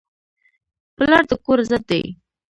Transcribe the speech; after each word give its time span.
پلار 0.95 1.23
د 1.29 1.31
کور 1.45 1.57
عزت 1.63 1.83
دی. 1.91 2.03